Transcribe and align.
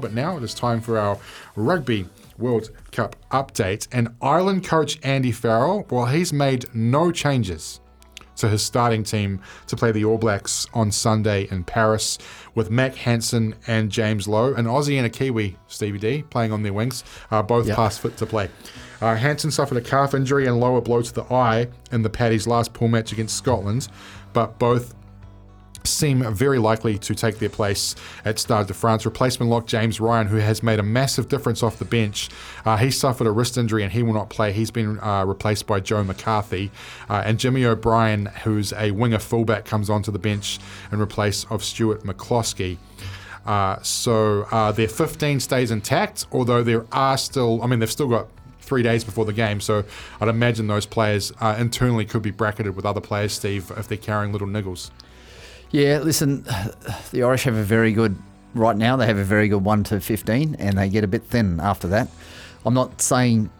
But 0.00 0.14
now 0.14 0.36
it 0.36 0.44
is 0.44 0.54
time 0.54 0.80
for 0.80 0.96
our 0.96 1.18
Rugby 1.56 2.06
World 2.38 2.70
Cup 2.92 3.16
update. 3.32 3.88
And 3.90 4.10
Ireland 4.22 4.64
coach 4.64 4.96
Andy 5.02 5.32
Farrell, 5.32 5.88
well, 5.90 6.06
he's 6.06 6.32
made 6.32 6.72
no 6.72 7.10
changes 7.10 7.80
to 8.36 8.48
his 8.48 8.62
starting 8.64 9.02
team 9.02 9.40
to 9.66 9.74
play 9.74 9.90
the 9.90 10.04
All 10.04 10.16
Blacks 10.16 10.68
on 10.72 10.92
Sunday 10.92 11.48
in 11.50 11.64
Paris 11.64 12.16
with 12.54 12.70
Mack 12.70 12.94
Hansen 12.94 13.56
and 13.66 13.90
James 13.90 14.28
Lowe, 14.28 14.54
an 14.54 14.66
Aussie 14.66 14.98
and 14.98 15.06
a 15.06 15.10
Kiwi, 15.10 15.56
Stevie 15.66 15.98
D, 15.98 16.22
playing 16.30 16.52
on 16.52 16.62
their 16.62 16.72
wings, 16.72 17.02
uh, 17.32 17.42
both 17.42 17.66
Yep. 17.66 17.74
past 17.74 17.98
fit 18.00 18.16
to 18.18 18.26
play. 18.26 18.48
Uh, 19.00 19.16
Hansen 19.16 19.50
suffered 19.50 19.78
a 19.78 19.80
calf 19.80 20.14
injury 20.14 20.46
and 20.46 20.60
lower 20.60 20.80
blow 20.80 21.02
to 21.02 21.12
the 21.12 21.24
eye 21.24 21.66
in 21.90 22.02
the 22.02 22.10
Paddy's 22.10 22.46
last 22.46 22.72
pool 22.72 22.86
match 22.86 23.10
against 23.10 23.36
Scotland, 23.36 23.88
but 24.32 24.60
both 24.60 24.94
seem 25.88 26.22
very 26.34 26.58
likely 26.58 26.98
to 26.98 27.14
take 27.14 27.38
their 27.38 27.48
place 27.48 27.94
at 28.24 28.38
Stade 28.38 28.66
de 28.66 28.74
France. 28.74 29.04
Replacement 29.04 29.50
lock 29.50 29.66
James 29.66 30.00
Ryan, 30.00 30.26
who 30.26 30.36
has 30.36 30.62
made 30.62 30.78
a 30.78 30.82
massive 30.82 31.28
difference 31.28 31.62
off 31.62 31.78
the 31.78 31.84
bench. 31.84 32.28
Uh, 32.64 32.76
he 32.76 32.90
suffered 32.90 33.26
a 33.26 33.30
wrist 33.30 33.56
injury 33.58 33.82
and 33.82 33.92
he 33.92 34.02
will 34.02 34.14
not 34.14 34.30
play. 34.30 34.52
He's 34.52 34.70
been 34.70 34.98
uh, 35.00 35.24
replaced 35.24 35.66
by 35.66 35.80
Joe 35.80 36.04
McCarthy. 36.04 36.70
Uh, 37.08 37.22
and 37.24 37.38
Jimmy 37.38 37.64
O'Brien, 37.64 38.26
who's 38.44 38.72
a 38.74 38.90
winger 38.90 39.18
fullback, 39.18 39.64
comes 39.64 39.90
onto 39.90 40.10
the 40.10 40.18
bench 40.18 40.58
in 40.92 41.00
replace 41.00 41.44
of 41.50 41.64
Stuart 41.64 42.02
McCloskey. 42.02 42.78
Uh, 43.46 43.80
so 43.82 44.46
uh, 44.50 44.72
their 44.72 44.88
15 44.88 45.40
stays 45.40 45.70
intact, 45.70 46.26
although 46.32 46.62
there 46.62 46.84
are 46.92 47.16
still, 47.16 47.62
I 47.62 47.66
mean, 47.66 47.78
they've 47.78 47.90
still 47.90 48.08
got 48.08 48.28
three 48.60 48.82
days 48.82 49.02
before 49.02 49.24
the 49.24 49.32
game, 49.32 49.60
so 49.60 49.84
I'd 50.20 50.28
imagine 50.28 50.66
those 50.66 50.84
players 50.84 51.32
uh, 51.40 51.56
internally 51.58 52.04
could 52.04 52.20
be 52.20 52.30
bracketed 52.30 52.76
with 52.76 52.84
other 52.84 53.00
players, 53.00 53.32
Steve, 53.32 53.72
if 53.76 53.88
they're 53.88 53.96
carrying 53.96 54.32
little 54.32 54.46
niggles. 54.46 54.90
Yeah, 55.70 55.98
listen, 55.98 56.44
the 57.12 57.22
Irish 57.22 57.44
have 57.44 57.56
a 57.56 57.62
very 57.62 57.92
good, 57.92 58.16
right 58.54 58.76
now, 58.76 58.96
they 58.96 59.06
have 59.06 59.18
a 59.18 59.24
very 59.24 59.48
good 59.48 59.64
1 59.64 59.84
to 59.84 60.00
15, 60.00 60.56
and 60.58 60.78
they 60.78 60.88
get 60.88 61.04
a 61.04 61.08
bit 61.08 61.24
thin 61.24 61.60
after 61.60 61.88
that. 61.88 62.08
I'm 62.64 62.74
not 62.74 63.00
saying 63.02 63.50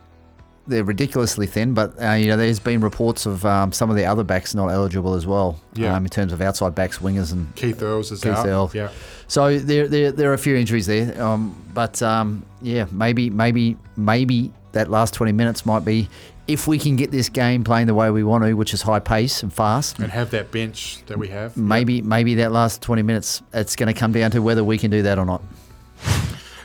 they're 0.66 0.84
ridiculously 0.84 1.46
thin, 1.46 1.72
but 1.74 2.00
uh, 2.02 2.12
you 2.12 2.26
know, 2.26 2.36
there's 2.36 2.58
been 2.60 2.80
reports 2.80 3.24
of 3.26 3.44
um, 3.46 3.72
some 3.72 3.88
of 3.90 3.96
the 3.96 4.04
other 4.04 4.22
backs 4.24 4.54
not 4.54 4.68
eligible 4.68 5.14
as 5.14 5.26
well, 5.26 5.58
Yeah. 5.74 5.94
um, 5.96 6.04
in 6.04 6.10
terms 6.10 6.32
of 6.32 6.40
outside 6.40 6.74
backs, 6.74 6.98
wingers, 6.98 7.32
and 7.32 7.54
Keith 7.56 7.82
Earls 7.82 8.10
is 8.12 8.20
Keith 8.22 8.32
out. 8.32 8.46
Earl. 8.46 8.70
Yeah. 8.74 8.88
So 9.28 9.58
there, 9.58 9.86
there, 9.88 10.12
there 10.12 10.30
are 10.30 10.34
a 10.34 10.38
few 10.38 10.56
injuries 10.56 10.86
there, 10.86 11.20
um, 11.22 11.54
but 11.74 12.02
um, 12.02 12.44
yeah, 12.62 12.86
maybe, 12.90 13.28
maybe, 13.30 13.76
maybe 13.96 14.52
that 14.72 14.90
last 14.90 15.14
20 15.14 15.32
minutes 15.32 15.64
might 15.66 15.84
be 15.84 16.08
if 16.48 16.66
we 16.66 16.78
can 16.78 16.96
get 16.96 17.10
this 17.10 17.28
game 17.28 17.62
playing 17.62 17.86
the 17.86 17.94
way 17.94 18.10
we 18.10 18.24
want 18.24 18.42
to, 18.44 18.54
which 18.54 18.72
is 18.72 18.82
high 18.82 18.98
pace 18.98 19.42
and 19.42 19.52
fast. 19.52 19.98
And 19.98 20.10
have 20.10 20.30
that 20.30 20.50
bench 20.50 21.04
that 21.06 21.18
we 21.18 21.28
have. 21.28 21.56
Maybe, 21.56 22.00
maybe 22.00 22.36
that 22.36 22.52
last 22.52 22.80
20 22.80 23.02
minutes, 23.02 23.42
it's 23.52 23.76
going 23.76 23.92
to 23.92 23.98
come 23.98 24.12
down 24.12 24.30
to 24.30 24.40
whether 24.40 24.64
we 24.64 24.78
can 24.78 24.90
do 24.90 25.02
that 25.02 25.18
or 25.18 25.26
not. 25.26 25.42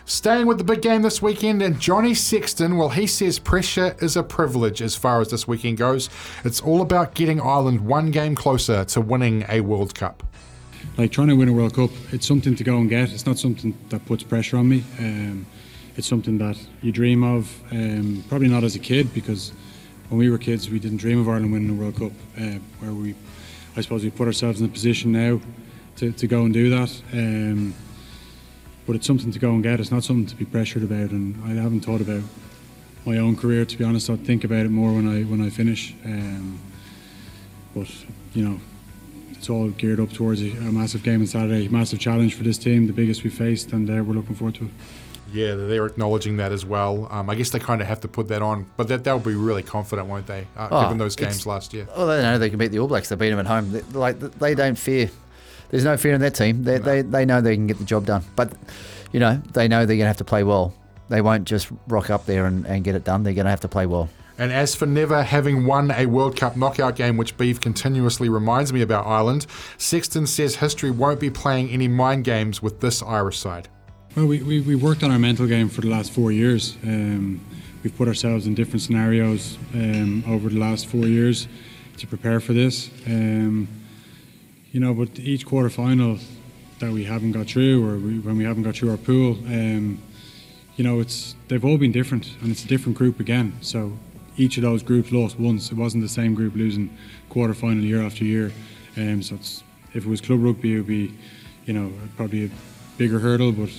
Staying 0.05 0.47
with 0.47 0.57
the 0.57 0.63
big 0.63 0.81
game 0.81 1.01
this 1.01 1.21
weekend, 1.21 1.61
and 1.61 1.79
Johnny 1.79 2.13
Sexton, 2.13 2.77
well, 2.77 2.89
he 2.89 3.07
says 3.07 3.39
pressure 3.39 3.95
is 4.01 4.17
a 4.17 4.23
privilege 4.23 4.81
as 4.81 4.95
far 4.95 5.21
as 5.21 5.29
this 5.29 5.47
weekend 5.47 5.77
goes. 5.77 6.09
It's 6.43 6.59
all 6.59 6.81
about 6.81 7.13
getting 7.13 7.39
Ireland 7.39 7.81
one 7.81 8.11
game 8.11 8.35
closer 8.35 8.83
to 8.85 9.01
winning 9.01 9.45
a 9.47 9.61
World 9.61 9.95
Cup. 9.95 10.23
like 10.97 11.11
trying 11.11 11.29
to 11.29 11.35
win 11.35 11.47
a 11.47 11.53
World 11.53 11.75
Cup, 11.75 11.89
it's 12.11 12.27
something 12.27 12.53
to 12.55 12.63
go 12.65 12.77
and 12.77 12.89
get. 12.89 13.11
It's 13.11 13.25
not 13.25 13.37
something 13.37 13.77
that 13.89 14.05
puts 14.05 14.23
pressure 14.23 14.57
on 14.57 14.67
me. 14.67 14.83
Um, 14.99 15.45
it's 15.95 16.07
something 16.07 16.37
that 16.39 16.57
you 16.81 16.91
dream 16.91 17.23
of. 17.23 17.61
Um, 17.71 18.23
probably 18.27 18.47
not 18.47 18.63
as 18.63 18.75
a 18.75 18.79
kid 18.79 19.13
because 19.13 19.51
when 20.09 20.17
we 20.17 20.29
were 20.29 20.37
kids, 20.37 20.69
we 20.69 20.79
didn't 20.79 20.97
dream 20.97 21.19
of 21.19 21.27
Ireland 21.27 21.53
winning 21.53 21.69
a 21.69 21.73
World 21.73 21.97
Cup. 21.97 22.11
Uh, 22.37 22.59
where 22.79 22.93
we, 22.93 23.15
I 23.75 23.81
suppose, 23.81 24.03
we 24.03 24.09
put 24.09 24.27
ourselves 24.27 24.59
in 24.59 24.65
a 24.65 24.69
position 24.69 25.11
now 25.11 25.39
to, 25.97 26.11
to 26.11 26.27
go 26.27 26.43
and 26.43 26.53
do 26.53 26.69
that. 26.69 27.01
Um, 27.13 27.75
but 28.85 28.95
it's 28.95 29.07
something 29.07 29.31
to 29.31 29.39
go 29.39 29.51
and 29.51 29.63
get. 29.63 29.79
It's 29.79 29.91
not 29.91 30.03
something 30.03 30.25
to 30.25 30.35
be 30.35 30.45
pressured 30.45 30.83
about. 30.83 31.11
And 31.11 31.41
I 31.45 31.61
haven't 31.61 31.81
thought 31.81 32.01
about 32.01 32.23
my 33.05 33.17
own 33.17 33.35
career. 33.35 33.65
To 33.65 33.77
be 33.77 33.83
honest, 33.83 34.09
I'll 34.09 34.17
think 34.17 34.43
about 34.43 34.65
it 34.65 34.69
more 34.69 34.93
when 34.93 35.07
I 35.07 35.23
when 35.23 35.41
I 35.41 35.49
finish. 35.49 35.95
Um, 36.03 36.59
but 37.75 37.87
you 38.33 38.47
know, 38.47 38.59
it's 39.31 39.49
all 39.49 39.69
geared 39.69 39.99
up 39.99 40.11
towards 40.11 40.41
a, 40.41 40.49
a 40.49 40.71
massive 40.71 41.03
game 41.03 41.21
on 41.21 41.27
Saturday, 41.27 41.67
massive 41.67 41.99
challenge 41.99 42.35
for 42.35 42.43
this 42.43 42.57
team, 42.57 42.87
the 42.87 42.93
biggest 42.93 43.23
we 43.23 43.29
faced, 43.29 43.73
and 43.73 43.89
uh, 43.89 44.03
we're 44.03 44.13
looking 44.13 44.35
forward 44.35 44.55
to 44.55 44.65
it. 44.65 44.71
Yeah, 45.31 45.55
they're 45.55 45.85
acknowledging 45.85 46.37
that 46.37 46.51
as 46.51 46.65
well. 46.65 47.07
Um, 47.11 47.29
I 47.29 47.35
guess 47.35 47.49
they 47.51 47.59
kind 47.59 47.81
of 47.81 47.87
have 47.87 48.01
to 48.01 48.07
put 48.07 48.27
that 48.27 48.41
on, 48.41 48.65
but 48.77 48.87
that 48.89 49.03
they'll 49.03 49.19
be 49.19 49.35
really 49.35 49.63
confident, 49.63 50.07
won't 50.07 50.27
they? 50.27 50.47
Uh, 50.57 50.67
Oh, 50.71 50.81
given 50.83 50.97
those 50.97 51.15
games 51.15 51.45
last 51.45 51.73
year. 51.73 51.87
Oh, 51.95 52.05
they 52.07 52.21
know 52.21 52.37
they 52.37 52.49
can 52.49 52.59
beat 52.59 52.69
the 52.69 52.79
All 52.79 52.87
Blacks. 52.87 53.09
They 53.09 53.15
beat 53.15 53.29
them 53.29 53.39
at 53.39 53.47
home. 53.47 53.71
They, 53.71 53.81
like 53.93 54.19
they 54.19 54.53
don't 54.55 54.77
fear. 54.77 55.09
There's 55.69 55.83
no 55.85 55.97
fear 55.97 56.13
in 56.13 56.21
that 56.21 56.35
team. 56.35 56.63
They, 56.63 56.77
they 56.77 57.01
they 57.01 57.25
know 57.25 57.41
they 57.41 57.55
can 57.55 57.67
get 57.67 57.79
the 57.79 57.85
job 57.85 58.05
done. 58.05 58.23
But 58.35 58.53
you 59.11 59.19
know 59.19 59.41
they 59.53 59.67
know 59.67 59.79
they're 59.85 59.95
going 59.97 60.05
to 60.05 60.07
have 60.07 60.17
to 60.17 60.23
play 60.25 60.43
well. 60.43 60.73
They 61.09 61.21
won't 61.21 61.45
just 61.45 61.69
rock 61.87 62.09
up 62.09 62.25
there 62.25 62.45
and, 62.45 62.65
and 62.65 62.83
get 62.83 62.95
it 62.95 63.03
done. 63.03 63.23
They're 63.23 63.33
going 63.33 63.45
to 63.45 63.49
have 63.51 63.61
to 63.61 63.67
play 63.67 63.85
well. 63.85 64.09
And 64.37 64.51
as 64.51 64.73
for 64.73 64.87
never 64.87 65.21
having 65.21 65.65
won 65.67 65.91
a 65.91 66.07
World 66.07 66.35
Cup 66.35 66.57
knockout 66.57 66.95
game, 66.95 67.17
which 67.17 67.37
Beef 67.37 67.61
continuously 67.61 68.29
reminds 68.29 68.73
me 68.73 68.81
about 68.81 69.05
Ireland, 69.05 69.45
Sexton 69.77 70.25
says 70.25 70.55
history 70.55 70.89
won't 70.89 71.19
be 71.19 71.29
playing 71.29 71.69
any 71.69 71.87
mind 71.87 72.23
games 72.23 72.59
with 72.61 72.79
this 72.79 73.03
Irish 73.03 73.37
side. 73.37 73.67
Well, 74.15 74.27
we, 74.27 74.43
we, 74.43 74.61
we 74.61 74.75
worked 74.75 75.01
on 75.01 75.09
our 75.09 75.17
mental 75.17 75.47
game 75.47 75.69
for 75.69 75.81
the 75.81 75.87
last 75.87 76.11
four 76.11 76.31
years. 76.31 76.77
Um, 76.83 77.41
we've 77.81 77.97
put 77.97 78.07
ourselves 78.07 78.45
in 78.45 78.53
different 78.53 78.83
scenarios 78.83 79.57
um, 79.73 80.23
over 80.27 80.49
the 80.49 80.59
last 80.59 80.85
four 80.85 81.07
years 81.07 81.47
to 81.97 82.05
prepare 82.05 82.39
for 82.39 82.53
this. 82.53 82.91
Um, 83.07 83.67
you 84.71 84.79
know, 84.79 84.93
but 84.93 85.17
each 85.17 85.47
quarter 85.47 85.71
final 85.71 86.19
that 86.77 86.91
we 86.91 87.05
haven't 87.05 87.31
got 87.31 87.47
through, 87.47 87.83
or 87.83 87.97
we, 87.97 88.19
when 88.19 88.37
we 88.37 88.43
haven't 88.43 88.61
got 88.61 88.75
through 88.75 88.91
our 88.91 88.97
pool, 88.97 89.31
um, 89.47 89.99
you 90.75 90.83
know, 90.83 90.99
it's 90.99 91.35
they've 91.47 91.65
all 91.65 91.79
been 91.79 91.91
different, 91.91 92.35
and 92.43 92.51
it's 92.51 92.63
a 92.63 92.67
different 92.67 92.95
group 92.95 93.19
again. 93.19 93.57
So 93.61 93.93
each 94.37 94.57
of 94.57 94.61
those 94.61 94.83
groups 94.83 95.11
lost 95.11 95.39
once. 95.39 95.71
It 95.71 95.75
wasn't 95.75 96.03
the 96.03 96.09
same 96.09 96.35
group 96.35 96.53
losing 96.55 96.95
quarter 97.29 97.55
final 97.55 97.83
year 97.83 98.03
after 98.03 98.25
year. 98.25 98.51
Um, 98.95 99.23
so 99.23 99.39
if 99.95 100.05
it 100.05 100.05
was 100.05 100.21
club 100.21 100.43
rugby, 100.43 100.75
it 100.75 100.77
would 100.77 100.87
be, 100.87 101.15
you 101.65 101.73
know, 101.73 101.91
probably 102.15 102.45
a 102.45 102.49
bigger 102.97 103.17
hurdle, 103.17 103.51
but 103.51 103.69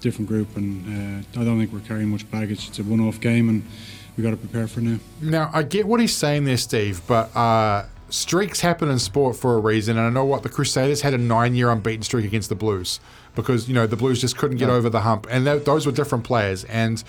different 0.00 0.28
group, 0.28 0.56
and 0.56 1.24
uh, 1.34 1.40
I 1.40 1.44
don't 1.44 1.58
think 1.58 1.72
we're 1.72 1.80
carrying 1.80 2.08
much 2.08 2.30
baggage. 2.30 2.68
It's 2.68 2.78
a 2.78 2.84
one-off 2.84 3.20
game, 3.20 3.48
and 3.48 3.62
we 4.16 4.22
got 4.22 4.30
to 4.30 4.36
prepare 4.36 4.66
for 4.66 4.80
now. 4.80 4.98
Now, 5.20 5.50
I 5.52 5.62
get 5.62 5.86
what 5.86 6.00
he's 6.00 6.14
saying 6.14 6.44
there, 6.44 6.56
Steve, 6.56 7.00
but 7.06 7.34
uh, 7.36 7.86
streaks 8.10 8.60
happen 8.60 8.88
in 8.88 8.98
sport 8.98 9.36
for 9.36 9.54
a 9.54 9.58
reason. 9.58 9.96
And 9.96 10.06
I 10.06 10.10
know 10.10 10.24
what 10.24 10.42
the 10.42 10.48
Crusaders 10.48 11.02
had 11.02 11.14
a 11.14 11.18
nine 11.18 11.54
year 11.54 11.70
unbeaten 11.70 12.02
streak 12.02 12.24
against 12.24 12.48
the 12.48 12.54
Blues 12.54 13.00
because, 13.34 13.68
you 13.68 13.74
know, 13.74 13.86
the 13.86 13.96
Blues 13.96 14.20
just 14.20 14.36
couldn't 14.36 14.56
get 14.56 14.70
over 14.70 14.90
the 14.90 15.00
hump. 15.00 15.26
And 15.30 15.44
th- 15.44 15.64
those 15.64 15.86
were 15.86 15.92
different 15.92 16.24
players. 16.24 16.64
And 16.64 17.02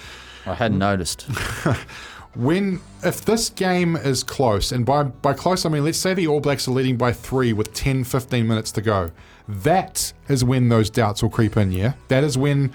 I 0.46 0.54
hadn't 0.54 0.78
noticed. 0.78 1.24
when, 2.36 2.82
if 3.04 3.26
this 3.26 3.50
game 3.50 3.96
is 3.96 4.24
close, 4.24 4.72
and 4.72 4.86
by, 4.86 5.04
by 5.04 5.34
close, 5.34 5.66
I 5.66 5.70
mean, 5.70 5.84
let's 5.84 5.98
say 5.98 6.14
the 6.14 6.28
All 6.28 6.40
Blacks 6.40 6.68
are 6.68 6.72
leading 6.72 6.98
by 6.98 7.12
three 7.12 7.54
with 7.54 7.74
10, 7.74 8.04
15 8.04 8.48
minutes 8.48 8.72
to 8.74 8.82
go, 8.82 9.12
that 9.50 10.14
is 10.28 10.44
when 10.44 10.70
those 10.70 10.90
doubts 10.90 11.22
will 11.24 11.30
creep 11.30 11.58
in, 11.58 11.72
yeah? 11.72 11.94
That 12.08 12.24
is 12.24 12.38
when. 12.38 12.72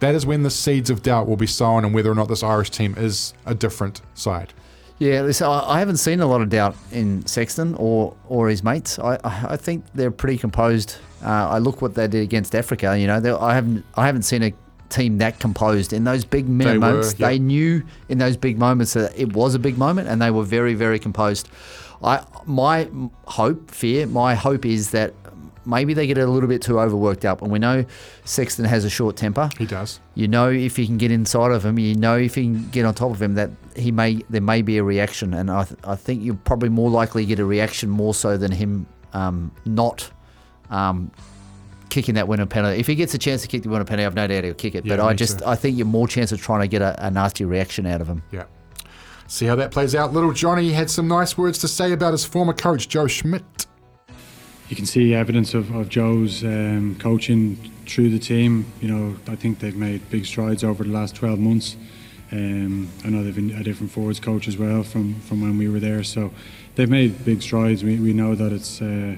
That 0.00 0.14
is 0.14 0.26
when 0.26 0.42
the 0.42 0.50
seeds 0.50 0.90
of 0.90 1.02
doubt 1.02 1.26
will 1.26 1.38
be 1.38 1.46
sown 1.46 1.82
and 1.82 1.94
whether 1.94 2.10
or 2.10 2.14
not 2.14 2.28
this 2.28 2.42
Irish 2.42 2.68
team 2.68 2.94
is 2.98 3.32
a 3.46 3.54
different 3.54 4.02
side. 4.12 4.52
Yeah, 4.98 5.30
I 5.42 5.78
haven't 5.78 5.96
seen 5.96 6.20
a 6.20 6.26
lot 6.26 6.42
of 6.42 6.50
doubt 6.50 6.76
in 6.92 7.24
Sexton 7.24 7.74
or 7.76 8.14
or 8.28 8.50
his 8.50 8.62
mates. 8.62 8.98
I 8.98 9.18
I 9.24 9.56
think 9.56 9.86
they're 9.94 10.10
pretty 10.10 10.36
composed. 10.36 10.96
Uh, 11.24 11.28
I 11.28 11.58
look 11.58 11.80
what 11.80 11.94
they 11.94 12.06
did 12.08 12.22
against 12.22 12.54
Africa. 12.54 12.98
You 12.98 13.06
know, 13.06 13.38
I 13.40 13.54
haven't 13.54 13.86
I 13.94 14.04
haven't 14.04 14.24
seen 14.24 14.42
a 14.42 14.52
team 14.90 15.16
that 15.18 15.40
composed 15.40 15.94
in 15.94 16.04
those 16.04 16.26
big 16.26 16.46
They 16.46 16.74
were, 16.74 16.78
moments. 16.78 17.14
yeah. 17.18 17.28
They 17.28 17.38
knew 17.38 17.82
in 18.10 18.18
those 18.18 18.36
big 18.36 18.58
moments 18.58 18.92
that 18.92 19.18
it 19.18 19.32
was 19.32 19.54
a 19.54 19.58
big 19.58 19.78
moment, 19.78 20.08
and 20.08 20.20
they 20.20 20.30
were 20.30 20.44
very 20.44 20.74
very 20.74 20.98
composed. 20.98 21.48
I 22.04 22.22
my 22.44 22.88
hope, 23.24 23.70
fear, 23.70 24.06
my 24.06 24.34
hope 24.34 24.66
is 24.66 24.90
that 24.90 25.14
maybe 25.66 25.92
they 25.94 26.06
get 26.06 26.18
a 26.18 26.26
little 26.26 26.48
bit 26.48 26.62
too 26.62 26.78
overworked 26.80 27.24
up, 27.24 27.42
and 27.42 27.50
we 27.50 27.58
know 27.58 27.84
Sexton 28.24 28.64
has 28.64 28.84
a 28.84 28.90
short 28.90 29.16
temper. 29.16 29.50
He 29.58 29.66
does. 29.66 30.00
You 30.14 30.28
know 30.28 30.50
if 30.50 30.78
you 30.78 30.86
can 30.86 30.96
get 30.96 31.10
inside 31.10 31.52
of 31.52 31.64
him, 31.64 31.78
you 31.78 31.94
know 31.94 32.16
if 32.16 32.36
you 32.36 32.44
can 32.44 32.68
get 32.70 32.84
on 32.84 32.94
top 32.94 33.10
of 33.10 33.20
him 33.20 33.34
that 33.34 33.50
he 33.74 33.92
may 33.92 34.22
there 34.30 34.40
may 34.40 34.62
be 34.62 34.78
a 34.78 34.82
reaction, 34.84 35.34
and 35.34 35.50
I, 35.50 35.64
th- 35.64 35.80
I 35.84 35.96
think 35.96 36.22
you're 36.22 36.34
probably 36.34 36.68
more 36.68 36.90
likely 36.90 37.22
to 37.24 37.28
get 37.28 37.38
a 37.38 37.44
reaction 37.44 37.90
more 37.90 38.14
so 38.14 38.36
than 38.36 38.52
him 38.52 38.86
um, 39.12 39.50
not 39.64 40.10
um, 40.70 41.10
kicking 41.88 42.14
that 42.14 42.28
winner 42.28 42.46
penalty. 42.46 42.78
If 42.78 42.86
he 42.86 42.94
gets 42.94 43.14
a 43.14 43.18
chance 43.18 43.42
to 43.42 43.48
kick 43.48 43.62
the 43.62 43.68
winner 43.68 43.84
penalty, 43.84 44.06
I've 44.06 44.14
no 44.14 44.26
doubt 44.26 44.44
he'll 44.44 44.54
kick 44.54 44.74
it. 44.74 44.84
Yeah, 44.84 44.96
but 44.96 45.04
I 45.04 45.14
just 45.14 45.40
too. 45.40 45.46
I 45.46 45.56
think 45.56 45.76
you're 45.76 45.86
more 45.86 46.08
chance 46.08 46.32
of 46.32 46.40
trying 46.40 46.60
to 46.60 46.68
get 46.68 46.82
a, 46.82 47.06
a 47.06 47.10
nasty 47.10 47.44
reaction 47.44 47.86
out 47.86 48.00
of 48.00 48.08
him. 48.08 48.22
Yeah. 48.30 48.44
See 49.28 49.46
how 49.46 49.56
that 49.56 49.72
plays 49.72 49.94
out. 49.94 50.12
Little 50.12 50.32
Johnny 50.32 50.70
had 50.70 50.88
some 50.88 51.08
nice 51.08 51.36
words 51.36 51.58
to 51.58 51.68
say 51.68 51.92
about 51.92 52.12
his 52.12 52.24
former 52.24 52.52
coach, 52.52 52.88
Joe 52.88 53.08
Schmidt. 53.08 53.66
You 54.68 54.76
can 54.76 54.86
see 54.86 55.14
evidence 55.14 55.54
of, 55.54 55.74
of 55.74 55.88
Joe's 55.88 56.42
um, 56.42 56.96
coaching 56.98 57.56
through 57.86 58.10
the 58.10 58.18
team. 58.18 58.72
You 58.80 58.88
know, 58.88 59.16
I 59.28 59.36
think 59.36 59.60
they've 59.60 59.76
made 59.76 60.08
big 60.10 60.26
strides 60.26 60.64
over 60.64 60.82
the 60.82 60.90
last 60.90 61.14
12 61.14 61.38
months. 61.38 61.76
Um, 62.32 62.90
I 63.04 63.08
know 63.08 63.22
they've 63.22 63.34
been 63.34 63.52
a 63.52 63.62
different 63.62 63.92
forwards 63.92 64.18
coach 64.18 64.48
as 64.48 64.56
well 64.58 64.82
from, 64.82 65.20
from 65.20 65.40
when 65.40 65.56
we 65.56 65.68
were 65.68 65.78
there. 65.78 66.02
So 66.02 66.32
they've 66.74 66.90
made 66.90 67.24
big 67.24 67.42
strides. 67.42 67.84
We, 67.84 68.00
we 68.00 68.12
know 68.12 68.34
that 68.34 68.52
it's 68.52 68.82
uh, 68.82 69.16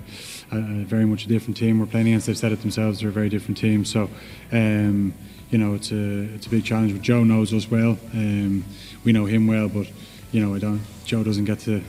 a, 0.53 0.57
a 0.57 0.85
very 0.85 1.07
much 1.07 1.25
a 1.25 1.29
different 1.29 1.57
team 1.57 1.79
we're 1.79 1.87
playing 1.87 2.09
against. 2.09 2.27
They've 2.27 2.37
said 2.37 2.53
it 2.53 2.61
themselves, 2.61 3.01
they're 3.01 3.09
a 3.09 3.13
very 3.13 3.31
different 3.31 3.57
team. 3.57 3.87
So, 3.87 4.11
um, 4.53 5.15
you 5.51 5.57
know, 5.57 5.75
it's 5.75 5.91
a 5.93 6.25
it's 6.35 6.47
a 6.47 6.51
big 6.51 6.65
challenge. 6.65 6.93
But 6.93 7.01
Joe 7.01 7.25
knows 7.25 7.55
us 7.55 7.71
well. 7.71 7.99
Um, 8.13 8.67
we 9.03 9.13
know 9.13 9.25
him 9.25 9.47
well, 9.47 9.71
but 9.71 9.91
you 10.31 10.45
know, 10.45 10.55
I 10.55 10.59
don't. 10.59 10.83
Joe 11.07 11.25
doesn't 11.25 11.47
get 11.47 11.61
to 11.61 11.83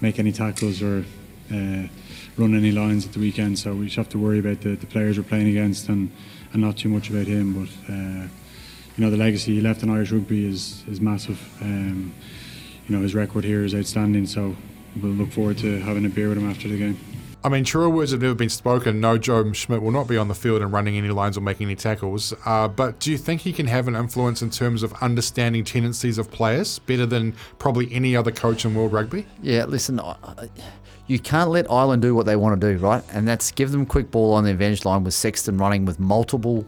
make 0.00 0.18
any 0.18 0.32
tackles 0.32 0.82
or 0.82 1.04
uh, 1.52 1.86
run 2.36 2.54
any 2.54 2.72
lines 2.72 3.06
at 3.06 3.12
the 3.12 3.18
weekend, 3.18 3.58
so 3.58 3.74
we 3.74 3.86
just 3.86 3.96
have 3.96 4.08
to 4.10 4.18
worry 4.18 4.38
about 4.38 4.60
the, 4.60 4.76
the 4.76 4.86
players 4.86 5.18
we're 5.18 5.24
playing 5.24 5.48
against 5.48 5.88
and, 5.88 6.10
and 6.52 6.62
not 6.62 6.76
too 6.76 6.88
much 6.88 7.10
about 7.10 7.26
him. 7.26 7.54
But 7.54 7.92
uh, 7.92 8.28
you 8.96 9.04
know, 9.04 9.10
the 9.10 9.16
legacy 9.16 9.54
he 9.54 9.60
left 9.60 9.82
in 9.82 9.90
Irish 9.90 10.12
rugby 10.12 10.46
is 10.46 10.84
is 10.88 11.00
massive. 11.00 11.40
Um, 11.60 12.14
you 12.88 12.96
know, 12.96 13.02
his 13.02 13.14
record 13.14 13.44
here 13.44 13.64
is 13.64 13.74
outstanding. 13.74 14.26
So 14.26 14.56
we'll 15.00 15.12
look 15.12 15.32
forward 15.32 15.58
to 15.58 15.78
having 15.80 16.06
a 16.06 16.08
beer 16.08 16.28
with 16.28 16.38
him 16.38 16.48
after 16.48 16.68
the 16.68 16.78
game. 16.78 16.98
I 17.46 17.48
mean, 17.48 17.62
truer 17.62 17.88
words 17.88 18.10
have 18.10 18.20
never 18.20 18.34
been 18.34 18.48
spoken. 18.48 19.00
No, 19.00 19.16
Joe 19.18 19.52
Schmidt 19.52 19.80
will 19.80 19.92
not 19.92 20.08
be 20.08 20.16
on 20.16 20.26
the 20.26 20.34
field 20.34 20.62
and 20.62 20.72
running 20.72 20.96
any 20.96 21.10
lines 21.10 21.38
or 21.38 21.42
making 21.42 21.68
any 21.68 21.76
tackles. 21.76 22.34
Uh, 22.44 22.66
but 22.66 22.98
do 22.98 23.12
you 23.12 23.16
think 23.16 23.42
he 23.42 23.52
can 23.52 23.68
have 23.68 23.86
an 23.86 23.94
influence 23.94 24.42
in 24.42 24.50
terms 24.50 24.82
of 24.82 24.92
understanding 24.94 25.62
tendencies 25.62 26.18
of 26.18 26.28
players 26.32 26.80
better 26.80 27.06
than 27.06 27.34
probably 27.60 27.88
any 27.92 28.16
other 28.16 28.32
coach 28.32 28.64
in 28.64 28.74
world 28.74 28.92
rugby? 28.92 29.26
Yeah, 29.40 29.64
listen, 29.66 30.00
I- 30.00 30.16
I- 30.24 30.48
you 31.06 31.20
can't 31.20 31.50
let 31.50 31.70
Ireland 31.70 32.02
do 32.02 32.16
what 32.16 32.26
they 32.26 32.34
want 32.34 32.60
to 32.60 32.72
do, 32.74 32.78
right? 32.78 33.04
And 33.12 33.28
that's 33.28 33.52
give 33.52 33.70
them 33.70 33.86
quick 33.86 34.10
ball 34.10 34.32
on 34.32 34.42
the 34.42 34.50
advantage 34.50 34.84
line 34.84 35.04
with 35.04 35.14
Sexton 35.14 35.56
running 35.56 35.84
with 35.84 36.00
multiple, 36.00 36.66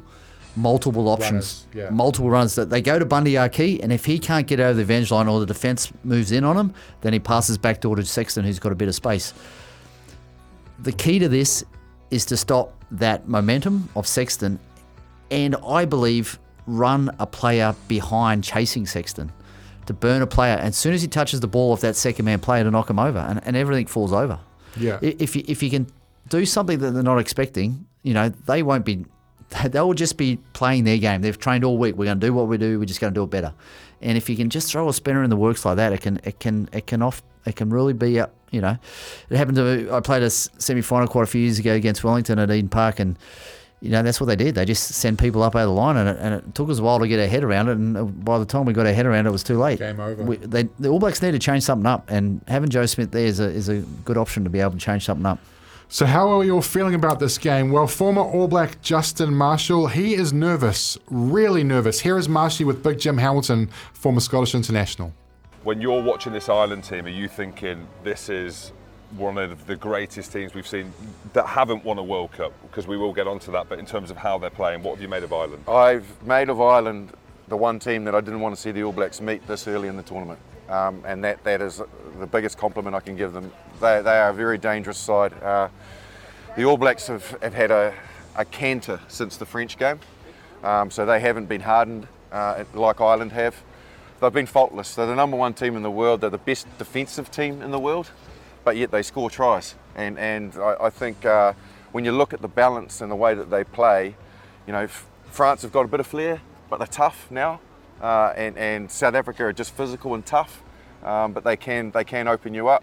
multiple 0.55 1.09
options, 1.09 1.33
Runners, 1.33 1.67
yeah. 1.75 1.91
multiple 1.91 2.31
runs. 2.31 2.55
That 2.55 2.71
they 2.71 2.81
go 2.81 3.01
to 3.01 3.05
Bundee 3.05 3.37
Aki, 3.37 3.83
and 3.83 3.93
if 3.93 4.05
he 4.05 4.21
can't 4.21 4.47
get 4.47 4.61
over 4.61 4.75
the 4.75 4.83
advantage 4.83 5.11
line 5.11 5.27
or 5.27 5.41
the 5.41 5.47
defence 5.47 5.93
moves 6.05 6.31
in 6.31 6.45
on 6.45 6.57
him, 6.57 6.73
then 7.01 7.13
he 7.15 7.19
passes 7.19 7.59
back 7.59 7.81
door 7.81 7.97
to 7.97 8.05
Sexton, 8.05 8.45
who's 8.45 8.61
got 8.61 8.71
a 8.71 8.77
bit 8.77 8.87
of 8.87 8.95
space. 8.95 9.35
The 10.81 10.93
key 10.93 11.19
to 11.19 11.29
this 11.29 11.65
is 12.11 12.25
to 12.27 12.37
stop 12.37 12.75
that 12.93 13.29
momentum 13.29 13.89
of 13.97 14.07
Sexton, 14.07 14.59
and 15.31 15.57
I 15.67 15.85
believe 15.85 16.39
run 16.67 17.11
a 17.19 17.27
player 17.27 17.75
behind 17.89 18.45
chasing 18.45 18.87
Sexton 18.87 19.33
to 19.87 19.95
burn 19.95 20.23
a 20.23 20.27
player. 20.27 20.55
And 20.55 20.69
as 20.69 20.77
soon 20.77 20.95
as 20.95 21.03
he 21.03 21.09
touches 21.09 21.41
the 21.41 21.49
ball 21.49 21.73
off 21.73 21.81
that 21.81 21.97
second 21.97 22.25
man 22.25 22.39
player 22.39 22.63
to 22.63 22.71
knock 22.71 22.89
him 22.89 22.99
over, 22.99 23.19
and, 23.19 23.41
and 23.45 23.57
everything 23.57 23.87
falls 23.87 24.13
over. 24.13 24.39
Yeah. 24.77 24.99
If 25.03 25.35
you, 25.35 25.43
if 25.49 25.63
you 25.63 25.71
can 25.71 25.87
do 26.29 26.47
something 26.47 26.79
that 26.79 26.93
they're 26.93 27.03
not 27.03 27.19
expecting, 27.19 27.87
you 28.03 28.15
know, 28.15 28.29
they 28.29 28.63
won't 28.63 28.85
be, 28.85 29.05
they'll 29.67 29.95
just 29.95 30.17
be 30.17 30.37
playing 30.53 30.85
their 30.85 30.99
game. 30.99 31.23
They've 31.23 31.39
trained 31.39 31.65
all 31.65 31.79
week. 31.79 31.97
We're 31.97 32.05
going 32.05 32.21
to 32.21 32.27
do 32.27 32.33
what 32.33 32.49
we 32.49 32.59
do. 32.59 32.79
We're 32.79 32.85
just 32.85 33.01
going 33.01 33.13
to 33.13 33.19
do 33.19 33.25
it 33.25 33.31
better. 33.31 33.53
And 34.01 34.17
if 34.17 34.29
you 34.29 34.37
can 34.37 34.51
just 34.51 34.71
throw 34.71 34.89
a 34.89 34.93
spinner 34.93 35.25
in 35.25 35.31
the 35.31 35.37
works 35.37 35.65
like 35.65 35.77
that, 35.77 35.93
it 35.93 36.03
can, 36.03 36.21
it 36.23 36.39
can, 36.39 36.69
it 36.73 36.87
can 36.87 37.03
off, 37.03 37.23
it 37.47 37.57
can 37.57 37.71
really 37.71 37.95
be, 37.95 38.19
a, 38.19 38.31
you 38.51 38.61
know, 38.61 38.77
it 39.31 39.37
happened 39.37 39.57
to, 39.57 39.91
I 39.93 40.01
played 40.01 40.23
a 40.23 40.31
semi 40.31 40.83
final 40.83 41.09
quite 41.09 41.25
a 41.25 41.27
few 41.27 41.41
years 41.41 41.59
ago 41.59 41.75
against 41.75 42.05
Wellington 42.05 42.39
at 42.39 42.51
Eden 42.51 42.69
Park 42.69 43.01
and, 43.01 43.17
you 43.81 43.91
know, 43.91 44.03
that's 44.03 44.21
what 44.21 44.27
they 44.27 44.37
did. 44.37 44.57
They 44.57 44.65
just 44.65 44.89
send 44.95 45.19
people 45.19 45.43
up 45.43 45.55
over 45.55 45.65
the 45.65 45.71
line, 45.71 45.97
and 45.97 46.09
it, 46.09 46.17
and 46.19 46.35
it 46.35 46.55
took 46.55 46.69
us 46.69 46.81
a 46.81 46.83
while 46.83 46.99
to 46.99 47.07
get 47.07 47.21
our 47.21 47.29
head 47.29 47.45
around 47.45 47.69
it. 47.69 47.77
And 47.77 47.97
uh, 47.97 48.05
by 48.05 48.39
the 48.39 48.45
time 48.45 48.65
we 48.65 48.73
got 48.73 48.87
our 48.87 48.93
head 48.93 49.07
around 49.07 49.27
it, 49.27 49.29
it 49.29 49.33
was 49.33 49.45
too 49.45 49.59
late. 49.59 49.79
Game 49.79 50.01
over. 50.01 50.23
We, 50.23 50.37
they, 50.37 50.65
the 50.81 50.89
All 50.89 50.99
Blacks 50.99 51.23
need 51.23 51.33
to 51.33 51.39
change 51.39 51.63
something 51.63 51.87
up, 51.87 52.11
and 52.11 52.41
having 52.49 52.71
Joe 52.71 52.87
Schmidt 52.87 53.13
there 53.13 53.27
is 53.27 53.39
a, 53.39 53.45
is 53.45 53.69
a 53.69 53.79
good 54.05 54.17
option 54.17 54.43
to 54.45 54.51
be 54.51 54.59
able 54.59 54.73
to 54.73 54.79
change 54.79 55.05
something 55.05 55.27
up. 55.27 55.39
So, 55.91 56.07
how 56.07 56.29
are 56.29 56.45
you 56.45 56.57
all 56.57 56.63
feeling 56.63 56.95
about 56.95 57.19
this 57.19 57.39
game? 57.39 57.71
Well, 57.71 57.87
former 57.87 58.21
All 58.21 58.49
Black 58.49 58.83
Justin 58.83 59.35
Marshall, 59.35 59.87
he 59.87 60.15
is 60.15 60.33
nervous, 60.33 60.99
really 61.09 61.63
nervous. 61.63 62.01
Here 62.01 62.19
is 62.19 62.29
Marshy 62.29 62.65
with 62.65 62.83
Big 62.83 62.99
Jim 62.99 63.17
Hamilton, 63.17 63.71
former 63.93 64.21
Scottish 64.21 64.55
international. 64.55 65.15
When 65.65 65.81
you're 65.81 66.01
watching 66.01 66.33
this 66.33 66.49
Ireland 66.49 66.85
team, 66.85 67.07
are 67.07 67.11
you 67.11 67.27
thinking 67.27 67.89
this 68.05 68.29
is 68.29 68.73
one 69.17 69.39
of 69.39 69.67
the 69.67 69.75
greatest 69.75 70.33
teams 70.33 70.55
we've 70.55 70.67
seen 70.67 70.93
that 71.33 71.47
haven't 71.47 71.85
won 71.85 71.99
a 71.99 72.03
World 72.03 72.31
Cup? 72.31 72.53
Because 72.63 72.87
we 72.87 72.97
will 72.97 73.13
get 73.13 73.27
onto 73.27 73.51
that, 73.51 73.69
but 73.69 73.81
in 73.81 73.85
terms 73.85 74.13
of 74.13 74.17
how 74.17 74.39
they're 74.39 74.51
playing, 74.51 74.85
what 74.85 74.93
have 74.95 75.03
you 75.03 75.09
made 75.09 75.25
of 75.25 75.33
Ireland? 75.33 75.65
I've 75.67 76.07
made 76.25 76.49
of 76.49 76.61
Ireland 76.61 77.11
the 77.49 77.57
one 77.57 77.81
team 77.81 78.05
that 78.05 78.15
I 78.15 78.21
didn't 78.21 78.41
want 78.41 78.55
to 78.55 78.61
see 78.61 78.71
the 78.71 78.85
All 78.85 78.93
Blacks 78.93 79.21
meet 79.21 79.45
this 79.49 79.67
early 79.67 79.89
in 79.89 79.97
the 79.97 80.03
tournament. 80.05 80.39
Um, 80.69 81.03
and 81.05 81.25
that, 81.25 81.43
that 81.43 81.61
is 81.61 81.83
the 82.21 82.27
biggest 82.27 82.57
compliment 82.57 82.95
I 82.95 83.01
can 83.01 83.17
give 83.17 83.33
them. 83.33 83.51
They, 83.81 84.01
they 84.01 84.19
are 84.19 84.31
a 84.31 84.35
very 84.35 84.59
dangerous 84.59 84.99
side. 84.99 85.33
Uh, 85.43 85.71
the 86.57 86.65
All 86.67 86.77
Blacks 86.77 87.09
have, 87.09 87.37
have 87.43 87.55
had 87.55 87.73
a, 87.73 87.93
a 88.37 88.45
canter 88.45 89.01
since 89.09 89.37
the 89.37 89.47
French 89.47 89.77
game, 89.77 89.99
um, 90.63 90.89
so 90.89 91.05
they 91.05 91.19
haven't 91.19 91.47
been 91.47 91.63
hardened 91.63 92.07
uh, 92.31 92.63
like 92.75 93.01
Ireland 93.01 93.33
have. 93.33 93.57
They've 94.21 94.33
been 94.33 94.47
faultless. 94.47 94.97
They're 94.97 95.07
the 95.07 95.15
number 95.15 95.37
one 95.37 95.55
team 95.55 95.77
in 95.77 95.83
the 95.83 95.91
world. 95.91 96.23
They're 96.23 96.31
the 96.31 96.39
best 96.39 96.67
defensive 96.79 97.31
team 97.31 97.63
in 97.63 97.71
the 97.71 97.79
world, 97.79 98.11
but 98.65 98.77
yet 98.77 98.91
they 98.91 99.03
score 99.03 99.31
tries. 99.31 99.77
And, 99.95 100.19
and 100.19 100.57
I, 100.57 100.77
I 100.81 100.91
think 100.91 101.25
uh, 101.25 101.53
when 101.93 102.05
you 102.05 102.11
look 102.11 102.35
at 102.35 102.43
the 102.43 102.49
balance 102.49 103.01
and 103.01 103.13
the 103.13 103.17
way 103.17 103.35
that 103.35 103.49
they 103.49 103.63
play, 103.63 104.17
you 104.67 104.73
know, 104.73 104.89
France 105.31 105.63
have 105.63 105.73
got 105.73 105.85
a 105.85 105.89
bit 105.89 106.01
of 106.01 106.07
flair, 106.07 106.41
but 106.69 106.79
they're 106.79 106.87
tough 106.89 107.31
now. 107.31 107.61
Uh, 108.01 108.33
and, 108.37 108.57
and 108.59 108.91
South 108.91 109.15
Africa 109.15 109.45
are 109.45 109.53
just 109.53 109.73
physical 109.73 110.15
and 110.15 110.27
tough, 110.27 110.63
um, 111.05 111.33
but 111.33 111.45
they 111.45 111.57
can, 111.57 111.93
they 111.93 112.05
can 112.05 112.27
open 112.27 112.55
you 112.55 112.67
up. 112.67 112.83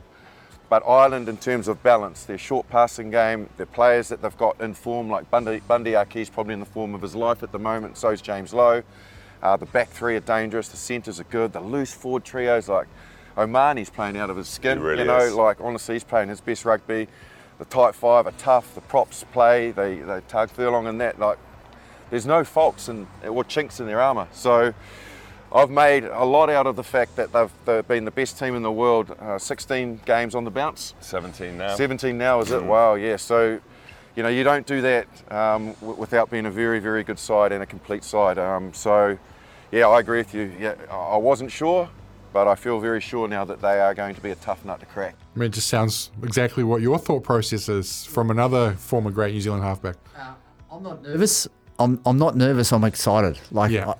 But 0.69 0.83
Ireland, 0.87 1.27
in 1.27 1.37
terms 1.37 1.67
of 1.67 1.83
balance, 1.83 2.23
their 2.23 2.37
short 2.37 2.69
passing 2.69 3.11
game, 3.11 3.49
their 3.57 3.65
players 3.65 4.07
that 4.07 4.21
they've 4.21 4.37
got 4.37 4.59
in 4.61 4.73
form, 4.73 5.09
like 5.09 5.29
Bundy, 5.29 5.59
Bundee 5.59 5.95
Aki's 5.95 6.29
probably 6.29 6.53
in 6.53 6.59
the 6.59 6.65
form 6.65 6.95
of 6.95 7.01
his 7.01 7.13
life 7.13 7.43
at 7.43 7.51
the 7.51 7.59
moment, 7.59 7.97
so 7.97 8.09
is 8.09 8.21
James 8.21 8.53
Lowe. 8.53 8.81
Uh, 9.41 9.57
the 9.57 9.65
back 9.65 9.89
three 9.89 10.15
are 10.15 10.21
dangerous, 10.21 10.69
the 10.69 10.77
centres 10.77 11.19
are 11.19 11.25
good, 11.25 11.53
the 11.53 11.59
loose 11.59 11.93
forward 11.93 12.23
trios 12.23 12.67
like 12.67 12.87
O'Mahony's 13.37 13.89
playing 13.89 14.17
out 14.17 14.29
of 14.29 14.37
his 14.37 14.47
skin. 14.47 14.77
He 14.77 14.83
really 14.83 15.01
you 15.01 15.07
know, 15.07 15.17
is. 15.17 15.33
like 15.33 15.57
honestly, 15.61 15.95
he's 15.95 16.03
playing 16.03 16.29
his 16.29 16.41
best 16.41 16.65
rugby. 16.65 17.07
The 17.57 17.65
tight 17.65 17.95
five 17.95 18.27
are 18.27 18.33
tough, 18.33 18.75
the 18.75 18.81
props 18.81 19.23
play, 19.31 19.71
they, 19.71 19.95
they 19.95 20.21
Tadhg 20.21 20.49
Furlong 20.51 20.87
and 20.87 20.99
that. 20.99 21.19
Like, 21.19 21.37
there's 22.09 22.25
no 22.25 22.43
faults 22.43 22.87
and 22.87 23.07
or 23.23 23.43
chinks 23.43 23.79
in 23.79 23.85
their 23.85 24.01
armour. 24.01 24.27
So 24.31 24.73
I've 25.53 25.69
made 25.69 26.03
a 26.03 26.23
lot 26.23 26.49
out 26.49 26.67
of 26.67 26.75
the 26.75 26.83
fact 26.83 27.15
that 27.15 27.31
they've, 27.31 27.51
they've 27.65 27.87
been 27.87 28.03
the 28.03 28.11
best 28.11 28.37
team 28.37 28.55
in 28.55 28.61
the 28.61 28.71
world. 28.71 29.15
Uh, 29.19 29.39
16 29.39 30.01
games 30.05 30.35
on 30.35 30.43
the 30.43 30.51
bounce. 30.51 30.93
17 30.99 31.57
now. 31.57 31.75
17 31.75 32.17
now, 32.17 32.41
is 32.41 32.51
it? 32.51 32.63
Wow, 32.63 32.95
yeah. 32.95 33.15
So, 33.15 33.59
you 34.15 34.23
know, 34.23 34.29
you 34.29 34.43
don't 34.43 34.65
do 34.65 34.81
that 34.81 35.07
um, 35.31 35.73
w- 35.81 35.99
without 35.99 36.29
being 36.29 36.45
a 36.45 36.51
very, 36.51 36.79
very 36.79 37.03
good 37.03 37.19
side 37.19 37.51
and 37.51 37.61
a 37.61 37.65
complete 37.65 38.03
side. 38.03 38.37
Um, 38.37 38.73
so, 38.73 39.17
yeah, 39.71 39.87
I 39.87 39.99
agree 39.99 40.19
with 40.19 40.33
you. 40.33 40.51
Yeah, 40.59 40.75
I 40.89 40.95
I 40.95 41.17
wasn't 41.17 41.51
sure, 41.51 41.89
but 42.33 42.47
I 42.47 42.55
feel 42.55 42.79
very 42.79 43.01
sure 43.01 43.27
now 43.27 43.45
that 43.45 43.61
they 43.61 43.79
are 43.79 43.93
going 43.93 44.15
to 44.15 44.21
be 44.21 44.31
a 44.31 44.35
tough 44.35 44.63
nut 44.65 44.79
to 44.79 44.85
crack. 44.85 45.15
I 45.35 45.39
mean, 45.39 45.47
it 45.47 45.53
just 45.53 45.67
sounds 45.67 46.11
exactly 46.23 46.63
what 46.63 46.81
your 46.81 46.97
thought 46.97 47.23
process 47.23 47.67
is 47.69 48.05
from 48.05 48.31
another 48.31 48.73
former 48.73 49.11
great 49.11 49.33
New 49.33 49.41
Zealand 49.41 49.63
halfback. 49.63 49.95
I'm 50.71 50.83
not 50.83 51.01
nervous. 51.03 51.47
I'm, 51.79 51.99
I'm 52.05 52.17
not 52.17 52.35
nervous. 52.35 52.71
I'm 52.71 52.83
excited. 52.83 53.39
Like 53.51 53.71
Yeah. 53.71 53.89
I, 53.89 53.95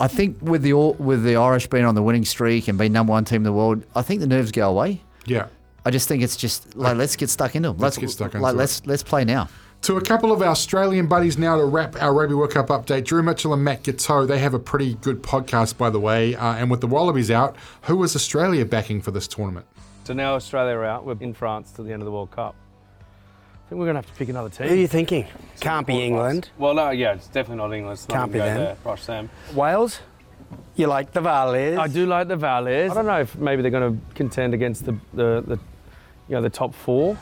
I 0.00 0.08
think 0.08 0.38
with 0.42 0.62
the 0.62 0.72
with 0.74 1.22
the 1.22 1.36
Irish 1.36 1.68
being 1.68 1.84
on 1.84 1.94
the 1.94 2.02
winning 2.02 2.24
streak 2.24 2.68
and 2.68 2.76
being 2.78 2.92
number 2.92 3.12
one 3.12 3.24
team 3.24 3.36
in 3.36 3.42
the 3.44 3.52
world, 3.52 3.84
I 3.94 4.02
think 4.02 4.20
the 4.20 4.26
nerves 4.26 4.50
go 4.52 4.68
away. 4.68 5.00
Yeah. 5.26 5.46
I 5.84 5.90
just 5.90 6.08
think 6.08 6.22
it's 6.22 6.36
just 6.36 6.74
like 6.76 6.96
let's 6.96 7.16
get 7.16 7.30
stuck 7.30 7.54
into 7.54 7.70
them. 7.70 7.78
Let's 7.78 7.98
get 7.98 8.10
stuck 8.10 8.34
into 8.34 8.42
like 8.42 8.52
into 8.52 8.58
let's 8.58 8.86
let's 8.86 9.02
play 9.02 9.24
now. 9.24 9.48
To 9.82 9.98
a 9.98 10.00
couple 10.00 10.32
of 10.32 10.40
our 10.40 10.48
Australian 10.48 11.08
buddies 11.08 11.36
now 11.36 11.58
to 11.58 11.64
wrap 11.66 12.00
our 12.00 12.14
Rugby 12.14 12.34
World 12.34 12.52
Cup 12.52 12.68
update. 12.68 13.04
Drew 13.04 13.22
Mitchell 13.22 13.52
and 13.52 13.62
Matt 13.62 13.82
Giteau, 13.82 14.26
they 14.26 14.38
have 14.38 14.54
a 14.54 14.58
pretty 14.58 14.94
good 14.94 15.22
podcast, 15.22 15.76
by 15.76 15.90
the 15.90 16.00
way. 16.00 16.34
Uh, 16.34 16.54
and 16.54 16.70
with 16.70 16.80
the 16.80 16.86
Wallabies 16.86 17.30
out, 17.30 17.54
who 17.82 17.96
was 17.96 18.16
Australia 18.16 18.64
backing 18.64 19.02
for 19.02 19.10
this 19.10 19.28
tournament? 19.28 19.66
So 20.04 20.14
now 20.14 20.36
Australia 20.36 20.74
are 20.76 20.86
out. 20.86 21.04
We're 21.04 21.16
in 21.20 21.34
France 21.34 21.70
till 21.70 21.84
the 21.84 21.92
end 21.92 22.00
of 22.00 22.06
the 22.06 22.12
World 22.12 22.30
Cup. 22.30 22.54
I 23.66 23.68
think 23.68 23.78
we're 23.78 23.84
going 23.84 23.96
to 23.96 24.00
have 24.00 24.06
to 24.06 24.14
pick 24.14 24.30
another 24.30 24.48
team. 24.48 24.68
Who 24.68 24.74
are 24.74 24.78
you 24.78 24.88
thinking? 24.88 25.26
Can't 25.60 25.86
be 25.86 26.02
England. 26.02 26.48
Well, 26.56 26.72
no, 26.72 26.88
yeah, 26.90 27.14
it's 27.14 27.26
definitely 27.26 27.56
not 27.56 27.74
England. 27.74 27.98
It's 27.98 28.08
not 28.08 28.14
Can't 28.14 28.32
be 28.32 28.38
go 28.38 28.44
them. 28.46 28.56
there. 28.56 28.76
Rush 28.84 29.02
Sam. 29.02 29.28
Wales? 29.54 30.00
You 30.76 30.86
like 30.86 31.12
the 31.12 31.20
Valleys? 31.20 31.76
I 31.78 31.88
do 31.88 32.06
like 32.06 32.28
the 32.28 32.36
Valleys. 32.36 32.90
I 32.90 32.94
don't 32.94 33.06
know 33.06 33.20
if 33.20 33.36
maybe 33.36 33.60
they're 33.62 33.70
going 33.70 33.98
to 34.00 34.14
contend 34.14 34.54
against 34.54 34.84
the, 34.86 34.92
the, 35.12 35.42
the 35.46 35.58
you 36.28 36.34
know 36.34 36.42
the 36.42 36.50
top 36.50 36.74
four. 36.74 37.16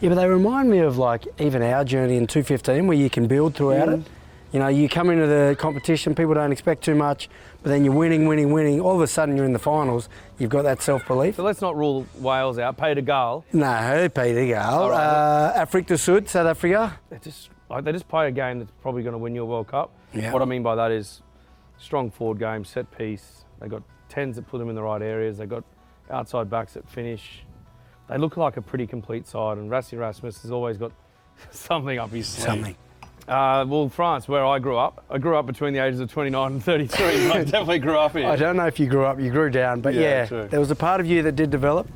Yeah, 0.00 0.10
but 0.10 0.16
they 0.16 0.26
remind 0.28 0.70
me 0.70 0.78
of 0.78 0.98
like 0.98 1.26
even 1.38 1.62
our 1.62 1.84
journey 1.84 2.16
in 2.16 2.26
215 2.26 2.86
where 2.86 2.96
you 2.96 3.08
can 3.10 3.26
build 3.26 3.54
throughout 3.54 3.88
Mm. 3.88 4.00
it. 4.00 4.06
You 4.52 4.58
know, 4.58 4.66
you 4.66 4.88
come 4.88 5.10
into 5.10 5.28
the 5.28 5.54
competition, 5.58 6.12
people 6.14 6.34
don't 6.34 6.50
expect 6.50 6.82
too 6.82 6.96
much, 6.96 7.30
but 7.62 7.68
then 7.70 7.84
you're 7.84 7.94
winning, 7.94 8.26
winning, 8.26 8.50
winning. 8.52 8.80
All 8.80 8.96
of 8.96 9.00
a 9.00 9.06
sudden 9.06 9.36
you're 9.36 9.46
in 9.46 9.52
the 9.52 9.60
finals. 9.60 10.08
You've 10.38 10.50
got 10.50 10.62
that 10.62 10.82
self 10.82 11.06
belief. 11.06 11.36
So 11.36 11.44
let's 11.44 11.60
not 11.60 11.76
rule 11.76 12.04
Wales 12.18 12.58
out. 12.58 12.76
Pays 12.76 12.96
de 12.96 13.02
Galles. 13.02 13.44
No, 13.52 14.08
Peter. 14.08 14.58
All 14.58 14.90
right. 14.90 14.98
Uh, 15.06 15.52
Afrique 15.54 15.86
du 15.86 15.96
Sud, 15.96 16.28
South 16.28 16.48
Africa. 16.48 16.98
They 17.10 17.18
just 17.18 17.50
they 17.84 17.92
just 17.92 18.08
play 18.08 18.26
a 18.26 18.32
game 18.32 18.58
that's 18.58 18.72
probably 18.82 19.02
going 19.04 19.12
to 19.12 19.18
win 19.18 19.36
your 19.36 19.44
World 19.44 19.68
Cup. 19.68 19.92
Yeah. 20.12 20.32
What 20.32 20.42
I 20.42 20.46
mean 20.46 20.64
by 20.64 20.74
that 20.74 20.90
is 20.90 21.22
strong 21.78 22.10
forward 22.10 22.40
game, 22.40 22.64
set 22.64 22.90
piece. 22.98 23.44
They 23.60 23.68
got 23.68 23.82
tens 24.08 24.34
that 24.34 24.48
put 24.48 24.58
them 24.58 24.68
in 24.68 24.74
the 24.74 24.82
right 24.82 25.00
areas. 25.00 25.38
They 25.38 25.46
got 25.46 25.62
outside 26.10 26.50
backs 26.50 26.72
that 26.74 26.88
finish. 26.88 27.44
They 28.10 28.18
look 28.18 28.36
like 28.36 28.56
a 28.56 28.62
pretty 28.62 28.88
complete 28.88 29.28
side, 29.28 29.56
and 29.56 29.70
Rassie 29.70 29.92
Erasmus 29.92 30.42
has 30.42 30.50
always 30.50 30.76
got 30.76 30.90
something 31.50 31.98
up 31.98 32.10
his 32.10 32.26
sleeve. 32.26 32.44
Something. 32.46 32.76
Uh, 33.28 33.64
well, 33.68 33.88
France, 33.88 34.26
where 34.26 34.44
I 34.44 34.58
grew 34.58 34.76
up, 34.76 35.04
I 35.08 35.18
grew 35.18 35.36
up 35.36 35.46
between 35.46 35.72
the 35.72 35.78
ages 35.78 36.00
of 36.00 36.10
29 36.10 36.52
and 36.52 36.64
33. 36.64 37.06
I 37.06 37.44
definitely 37.44 37.78
grew 37.78 37.96
up 37.96 38.16
here. 38.16 38.26
I 38.26 38.34
don't 38.34 38.56
know 38.56 38.66
if 38.66 38.80
you 38.80 38.88
grew 38.88 39.04
up, 39.04 39.20
you 39.20 39.30
grew 39.30 39.48
down, 39.50 39.80
but 39.80 39.94
Yeah, 39.94 40.26
yeah, 40.28 40.46
there 40.46 40.58
was 40.58 40.72
a 40.72 40.76
part 40.76 41.00
of 41.00 41.06
you 41.06 41.22
that 41.22 41.36
did 41.36 41.50
develop. 41.50 41.88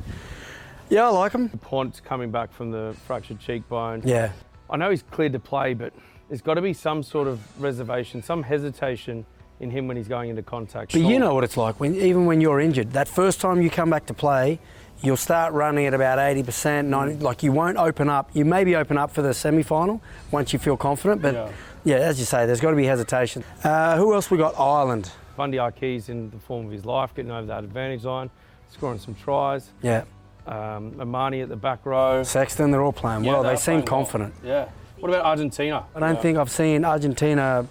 Yeah, 0.89 1.07
I 1.07 1.09
like 1.09 1.33
him. 1.33 1.49
Pont 1.49 2.01
coming 2.05 2.31
back 2.31 2.53
from 2.53 2.71
the 2.71 2.95
fractured 3.07 3.41
cheekbone. 3.41 4.03
Yeah. 4.05 4.31
I 4.71 4.77
know 4.77 4.91
he's 4.91 5.03
cleared 5.03 5.33
to 5.33 5.41
play, 5.41 5.75
but 5.75 5.93
there's 6.29 6.43
got 6.43 6.55
to 6.55 6.63
be 6.63 6.73
some 6.73 7.03
sort 7.03 7.27
of 7.27 7.41
reservation, 7.61 8.23
some 8.23 8.45
hesitation 8.45 9.27
in 9.61 9.71
him 9.71 9.87
when 9.89 9.97
he's 9.97 10.09
going 10.09 10.31
into 10.31 10.43
contact. 10.43 10.93
But 10.93 11.01
you 11.03 11.19
know 11.19 11.35
what 11.35 11.45
it's 11.45 11.57
like 11.57 11.79
when 11.81 11.95
even 11.95 12.27
when 12.27 12.41
you're 12.41 12.61
injured. 12.61 12.93
That 12.93 13.09
first 13.09 13.41
time 13.41 13.63
you 13.63 13.71
come 13.71 13.91
back 13.91 14.07
to 14.07 14.15
play, 14.15 14.59
you'll 15.03 15.17
start 15.17 15.53
running 15.53 15.87
at 15.87 15.95
about 15.95 16.19
80%, 16.19 16.87
90 16.87 17.17
like 17.25 17.43
you 17.43 17.53
won't 17.53 17.77
open 17.79 18.09
up. 18.09 18.31
You 18.35 18.45
maybe 18.45 18.75
open 18.77 18.99
up 18.99 19.11
for 19.13 19.23
the 19.23 19.33
semi-final 19.35 20.01
once 20.31 20.53
you 20.53 20.59
feel 20.59 20.77
confident, 20.77 21.23
but 21.23 21.35
Yeah. 21.35 21.49
yeah, 21.85 21.97
as 21.97 22.19
you 22.19 22.25
say, 22.25 22.47
there's 22.47 22.61
got 22.61 22.71
to 22.71 22.77
be 22.77 22.87
hesitation. 22.87 23.45
Uh, 23.63 23.97
who 23.97 24.13
else 24.15 24.31
we 24.31 24.39
got? 24.39 24.59
Ireland. 24.59 25.11
Bundee 25.37 25.59
Akis 25.59 26.09
in 26.09 26.31
the 26.31 26.39
form 26.39 26.67
of 26.67 26.73
his 26.73 26.85
life, 26.85 27.15
getting 27.15 27.31
over 27.33 27.47
that 27.47 27.65
advantage 27.65 28.05
line, 28.05 28.31
scoring 28.71 28.99
some 28.99 29.15
tries. 29.15 29.71
Yeah. 29.83 30.05
Um, 30.47 30.95
O'Mahony 31.01 31.41
at 31.41 31.49
the 31.49 31.57
back 31.57 31.85
row. 31.87 32.23
Sexton, 32.23 32.71
they're 32.71 32.83
all 32.83 32.93
playing 32.93 33.25
Yeah, 33.25 33.33
well. 33.33 33.43
they're 33.43 33.53
They 33.53 33.57
seem 33.57 33.65
playing 33.65 33.79
well. 33.81 33.87
confident. 34.05 34.35
Yeah. 34.45 34.67
What 35.01 35.09
about 35.11 35.25
Argentina? 35.25 35.85
I 35.95 36.01
don't 36.01 36.15
Yeah. 36.15 36.21
think 36.21 36.39
I've 36.39 36.51
seen 36.51 36.85
Argentina 36.85 37.67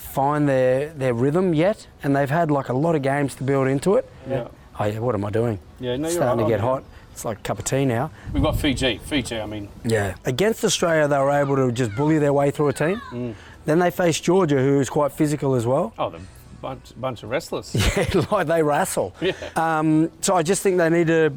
find 0.00 0.48
their, 0.48 0.88
their 0.90 1.14
rhythm 1.14 1.54
yet, 1.54 1.86
and 2.02 2.16
they've 2.16 2.30
had 2.30 2.50
like 2.50 2.68
a 2.68 2.72
lot 2.72 2.94
of 2.94 3.02
games 3.02 3.34
to 3.36 3.44
build 3.44 3.68
into 3.68 3.94
it. 3.96 4.10
Yeah. 4.28 4.48
Oh 4.78 4.84
yeah, 4.84 4.98
what 4.98 5.14
am 5.14 5.24
I 5.24 5.30
doing? 5.30 5.58
Yeah, 5.78 5.96
no, 5.96 6.08
you're 6.08 6.16
starting 6.16 6.44
right. 6.44 6.50
to 6.50 6.54
get 6.56 6.60
hot. 6.60 6.82
It's 7.12 7.24
like 7.24 7.38
a 7.38 7.42
cup 7.42 7.58
of 7.58 7.64
tea 7.64 7.84
now. 7.84 8.10
We've 8.32 8.42
got 8.42 8.58
Fiji. 8.58 8.98
Fiji, 8.98 9.38
I 9.40 9.46
mean, 9.46 9.68
Yeah. 9.84 10.14
Against 10.24 10.64
Australia, 10.64 11.06
they 11.06 11.18
were 11.18 11.30
able 11.30 11.56
to 11.56 11.70
just 11.70 11.94
bully 11.94 12.18
their 12.18 12.32
way 12.32 12.50
through 12.50 12.68
a 12.68 12.72
team. 12.72 13.00
Mm. 13.10 13.34
Then 13.66 13.78
they 13.78 13.90
faced 13.90 14.24
Georgia, 14.24 14.56
who 14.58 14.80
is 14.80 14.88
quite 14.88 15.12
physical 15.12 15.54
as 15.54 15.66
well. 15.66 15.92
oh, 15.98 16.08
the 16.10 16.20
bunch, 16.62 16.92
bunch 16.98 17.22
of 17.22 17.28
wrestlers. 17.30 17.74
yeah, 17.96 18.24
like 18.30 18.46
they 18.46 18.62
wrestle. 18.62 19.14
Yeah. 19.20 19.32
Um, 19.54 20.10
so 20.22 20.34
I 20.34 20.42
just 20.42 20.62
think 20.62 20.78
they 20.78 20.88
need 20.88 21.08
to 21.08 21.32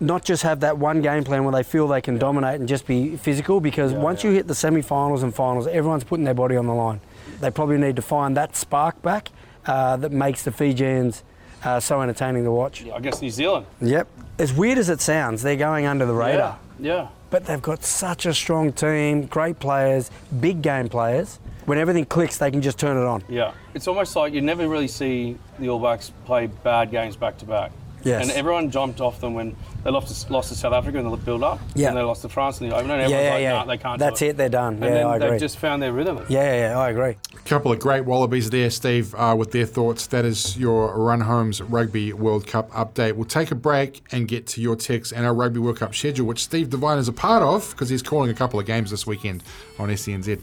not 0.00 0.24
just 0.24 0.42
have 0.44 0.60
that 0.60 0.78
one 0.78 1.02
game 1.02 1.24
plan 1.24 1.42
where 1.44 1.52
they 1.52 1.62
feel 1.64 1.88
they 1.88 2.00
can 2.00 2.16
dominate 2.18 2.60
and 2.60 2.68
just 2.68 2.86
be 2.86 3.16
physical 3.16 3.60
because 3.60 3.92
Yeah, 3.92 3.98
once 3.98 4.22
yeah. 4.24 4.30
you 4.30 4.36
hit 4.36 4.46
the 4.46 4.54
semi-finals 4.54 5.22
and 5.24 5.34
finals, 5.34 5.66
everyone's 5.66 6.04
putting 6.04 6.24
their 6.24 6.34
body 6.34 6.56
on 6.56 6.66
the 6.66 6.74
line. 6.74 7.00
They 7.40 7.50
probably 7.50 7.78
need 7.78 7.96
to 7.96 8.02
find 8.02 8.36
that 8.36 8.56
spark 8.56 9.00
back 9.02 9.30
uh, 9.66 9.96
that 9.96 10.12
makes 10.12 10.42
the 10.44 10.52
Fijians 10.52 11.24
uh, 11.64 11.80
so 11.80 12.00
entertaining 12.00 12.44
to 12.44 12.52
watch. 12.52 12.84
I 12.86 13.00
guess 13.00 13.20
New 13.20 13.30
Zealand. 13.30 13.66
Yep. 13.80 14.08
As 14.38 14.52
weird 14.52 14.78
as 14.78 14.88
it 14.88 15.00
sounds, 15.00 15.42
they're 15.42 15.56
going 15.56 15.86
under 15.86 16.06
the 16.06 16.14
radar. 16.14 16.58
Yeah. 16.80 16.94
Yeah. 16.94 17.08
But 17.30 17.44
they've 17.44 17.60
got 17.60 17.84
such 17.84 18.24
a 18.24 18.32
strong 18.32 18.72
team, 18.72 19.26
great 19.26 19.58
players, 19.58 20.10
big 20.40 20.62
game 20.62 20.88
players. 20.88 21.40
When 21.66 21.76
everything 21.76 22.06
clicks, 22.06 22.38
they 22.38 22.50
can 22.50 22.62
just 22.62 22.78
turn 22.78 22.96
it 22.96 23.04
on. 23.04 23.22
Yeah. 23.28 23.52
It's 23.74 23.86
almost 23.86 24.16
like 24.16 24.32
you 24.32 24.40
never 24.40 24.66
really 24.66 24.88
see 24.88 25.36
the 25.58 25.68
All 25.68 25.78
Blacks 25.78 26.12
play 26.24 26.46
bad 26.46 26.90
games 26.90 27.16
back 27.16 27.36
to 27.38 27.44
back. 27.44 27.72
Yes. 28.08 28.22
And 28.22 28.30
everyone 28.32 28.70
jumped 28.70 29.00
off 29.00 29.20
them 29.20 29.34
when 29.34 29.54
they 29.84 29.90
lost 29.90 30.26
to, 30.26 30.32
lost 30.32 30.48
to 30.48 30.54
South 30.54 30.72
Africa 30.72 30.98
in 30.98 31.08
the 31.08 31.16
build 31.16 31.42
up. 31.42 31.60
Yeah. 31.74 31.88
And 31.88 31.96
they 31.96 32.02
lost 32.02 32.22
to 32.22 32.28
France 32.28 32.60
in 32.60 32.68
the 32.68 32.74
opener. 32.76 32.94
And 32.94 33.10
Yeah, 33.10 33.16
everyone's 33.18 33.24
yeah, 33.24 33.32
like, 33.34 33.42
yeah. 33.42 33.52
Nah, 33.52 33.64
they 33.64 33.78
can't 33.78 33.98
That's 33.98 34.18
do 34.20 34.26
it. 34.26 34.28
it. 34.30 34.36
They're 34.36 34.48
done. 34.48 34.74
And 34.74 34.84
yeah, 34.84 34.90
then 34.90 35.06
I 35.06 35.16
agree. 35.16 35.30
they've 35.30 35.40
just 35.40 35.58
found 35.58 35.82
their 35.82 35.92
rhythm. 35.92 36.18
yeah, 36.28 36.42
yeah, 36.42 36.70
yeah, 36.70 36.78
I 36.78 36.90
agree. 36.90 37.16
A 37.34 37.38
couple 37.48 37.72
of 37.72 37.78
great 37.80 38.04
Wallabies 38.04 38.50
there, 38.50 38.70
Steve, 38.70 39.14
uh, 39.14 39.34
with 39.38 39.52
their 39.52 39.66
thoughts. 39.66 40.06
That 40.08 40.24
is 40.24 40.56
your 40.58 40.94
Run 40.96 41.20
Homes 41.20 41.60
Rugby 41.62 42.12
World 42.12 42.46
Cup 42.46 42.70
update. 42.72 43.12
We'll 43.14 43.24
take 43.24 43.50
a 43.50 43.54
break 43.54 44.02
and 44.12 44.26
get 44.28 44.46
to 44.48 44.60
your 44.60 44.76
texts 44.76 45.12
and 45.12 45.24
our 45.24 45.34
Rugby 45.34 45.60
World 45.60 45.78
Cup 45.78 45.94
schedule, 45.94 46.26
which 46.26 46.42
Steve 46.44 46.70
Devine 46.70 46.98
is 46.98 47.08
a 47.08 47.12
part 47.12 47.42
of 47.42 47.70
because 47.70 47.88
he's 47.88 48.02
calling 48.02 48.30
a 48.30 48.34
couple 48.34 48.58
of 48.60 48.66
games 48.66 48.90
this 48.90 49.06
weekend 49.06 49.42
on 49.78 49.88
SENZ. 49.88 50.42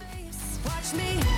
Watch 0.66 0.94
me 0.94 1.35